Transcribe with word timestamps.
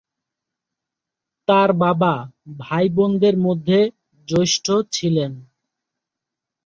তার 1.47 1.69
বাবা 1.81 2.13
ভাইবোনদের 2.59 3.35
মধ্যে 3.37 3.79
জ্যেষ্ঠ 4.27 4.65
ছিলেন। 4.91 5.31